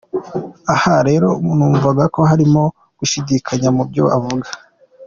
Aha 0.73 0.95
rero 1.07 1.27
murumva 1.45 2.03
ko 2.13 2.21
harimo 2.29 2.63
gushindikanya 2.99 3.69
mu 3.75 3.83
byo 3.89 4.03
avuga. 4.17 4.49